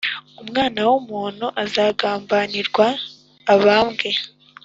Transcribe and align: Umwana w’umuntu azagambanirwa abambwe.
Umwana 0.43 0.79
w’umuntu 0.89 1.45
azagambanirwa 1.63 2.87
abambwe. 3.53 4.09